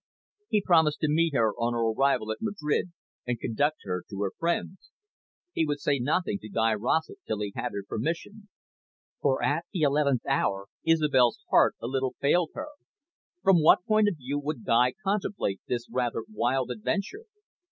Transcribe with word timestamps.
He 0.49 0.63
promised 0.63 0.99
to 1.01 1.07
meet 1.07 1.35
her 1.35 1.53
on 1.57 1.73
her 1.73 1.91
arrival 1.91 2.31
at 2.31 2.39
Madrid 2.41 2.91
and 3.27 3.39
conduct 3.39 3.81
her 3.83 4.01
to 4.09 4.21
her 4.23 4.31
friends. 4.39 4.89
He 5.53 5.63
would 5.63 5.79
say 5.79 5.99
nothing 5.99 6.39
to 6.39 6.49
Guy 6.49 6.73
Rossett 6.73 7.19
till 7.27 7.41
he 7.41 7.53
had 7.55 7.71
her 7.73 7.83
permission. 7.87 8.49
For 9.21 9.43
at 9.43 9.65
the 9.71 9.81
eleventh 9.81 10.25
hour 10.25 10.69
Isobel's 10.83 11.41
heart 11.51 11.75
a 11.79 11.85
little 11.85 12.15
failed 12.19 12.49
her. 12.55 12.69
From 13.43 13.61
what 13.61 13.85
point 13.85 14.07
of 14.07 14.17
view 14.17 14.39
would 14.39 14.65
Guy 14.65 14.95
contemplate 15.03 15.61
this 15.67 15.87
rather 15.87 16.23
wild 16.27 16.71
adventure? 16.71 17.25